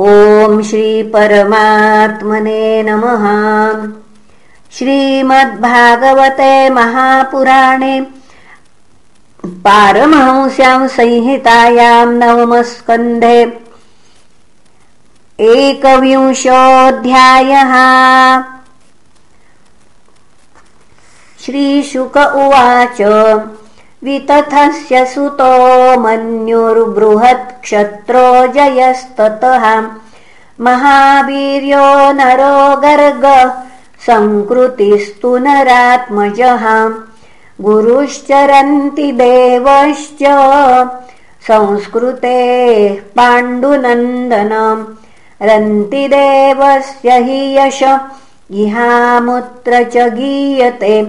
ॐ 0.00 0.62
श्रीपरमात्मने 0.62 2.82
नमः। 2.82 3.24
श्रीमद्भागवते 4.72 6.70
महापुराणे 6.70 8.00
पारमहंस्यां 9.64 10.88
संहितायां 10.88 12.06
नवमस्कन्धे 12.06 13.42
एकविंशोऽध्यायः। 15.38 17.74
श्रीशुक 21.44 22.16
उवाच 22.16 23.02
वितथस्य 24.04 25.04
सुतो 25.06 26.00
मन्युर्बृहत्क्षत्रो 26.00 28.52
जयस्ततः। 28.52 29.90
महावीर्यो 30.60 32.12
नरो 32.12 32.80
गर्ग 32.80 33.24
सङ्कृतिस्तु 34.06 35.38
नरात्मजः। 35.38 36.64
गुरुश्चरन्ति 37.60 39.12
देवश्च 39.12 40.22
संस्कृतेः 41.48 43.00
पाण्डुनन्दनम् 43.16 44.84
रन्ति 45.42 46.08
देवस्य 46.08 47.18
हि 47.24 47.58
यश 47.58 47.82
इहामुत्र 48.62 49.84
च 49.84 50.08
गीयते 50.14 51.02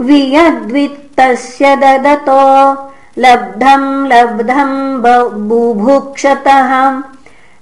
वियद्वित्तस्य 0.00 1.76
ददतो। 1.76 2.74
लब्धम् 3.18 4.06
लब्धम् 4.06 5.48
बुभुक्षतः। 5.48 7.02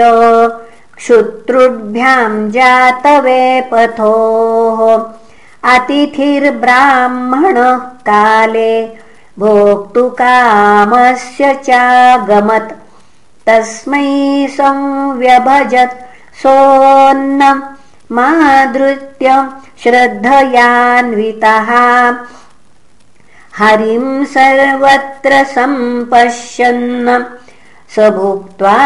क्षुत्रुभ्याम् 0.98 2.38
जातवेपथोः 2.56 3.60
अतिथिर्ब्राह्मणः 5.74 7.70
काले 8.10 8.74
भोक्तुकामस्य 9.44 11.44
चागमत् 11.68 12.74
तस्मै 13.48 14.10
संव्यभजत् 14.58 16.02
सोन्नम् 16.42 17.64
मादृत्य 18.18 19.28
श्रद्धयान्वितः 19.84 21.70
हरिं 23.58 24.26
सर्वत्र 24.26 25.44
सम्पश्यन् 25.44 27.10
स 27.96 28.10
भुक्त्वा 28.10 28.78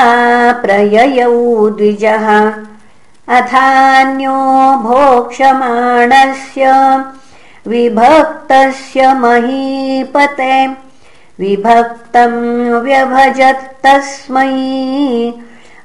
प्रययौ 0.52 1.70
द्विजः। 1.70 2.28
अथान्यो 3.28 4.34
भोक्षमाणस्य 4.84 6.66
विभक्तस्य 7.68 9.14
महीपते। 9.14 10.68
विभक्तं 11.40 12.34
व्यभजत्तस्मै 12.84 14.54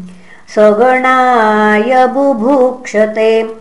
सगणाय 0.51 2.07
बुभुक्षते। 2.07 3.57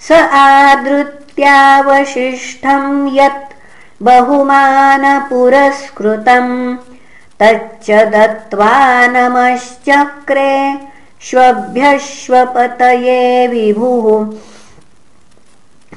स 0.00 0.28
आदृत्यावशिष्टम् 0.32 3.16
यत् 3.16 3.54
बहुमानपुरस्कृतम्। 4.02 6.76
तच्च 7.40 7.90
दत्त्वा 7.90 9.06
नमश्चक्रे 9.06 10.91
श्वभ्यश्वपतये 11.30 13.48
विभुः। 13.48 14.36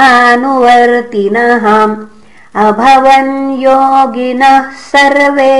अभवन् 2.66 3.62
योगिनः 3.62 4.70
सर्वे 4.92 5.56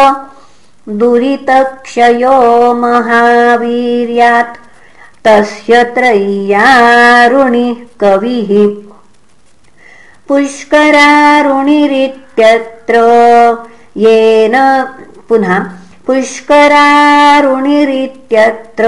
दुरितक्षयो 1.01 2.37
महावीर्यात्। 2.83 4.57
तस्य 5.25 5.75
त्रय्यारुणिः 5.95 7.79
कविः 8.01 8.51
पुष्करारुणिरित्यत्र 10.29 12.97
येन 14.05 14.55
पुनः 15.29 15.53
पुष्करारुणिरित्यत्र 16.07 18.85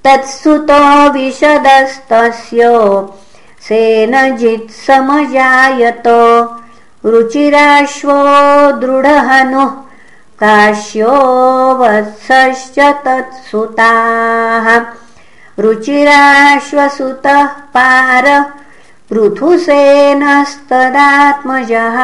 तत्सुतो 0.03 1.09
विशदस्तस्य 1.09 2.61
सेनजित्समजायत। 3.61 6.03
रुचिराश्वो 7.05 8.71
दृढहनुः 8.71 9.88
काश्यो 10.43 11.15
वत्सश्च 11.75 12.79
तत्सुताः। 12.79 14.81
रुचिराश्वसुतः 15.59 17.45
पार 17.45 18.53
पृथुसेनस्तदात्मजः। 19.09 21.97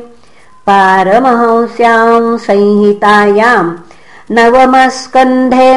पारमहंस्यां 0.67 2.37
संहितायाम् 2.37 3.71
नवमस्कन्धे 4.31 5.71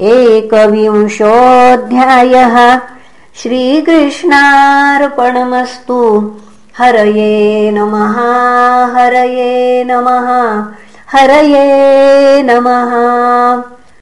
एकविंशोऽध्यायः 0.00 2.56
श्रीकृष्णार्पणमस्तु। 3.42 6.00
हरये 6.78 7.70
नमः 7.70 8.16
हरये 8.94 9.84
नमः 9.84 10.28
हरये 11.12 12.42
नमः 12.42 12.92